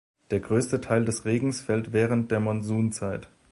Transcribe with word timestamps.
Der 0.31 0.39
größte 0.39 0.81
Teil 0.81 1.05
des 1.05 1.25
Regens 1.25 1.61
fällt 1.61 1.93
während 1.93 2.31
der 2.31 2.39
Monsunzeit. 2.39 3.29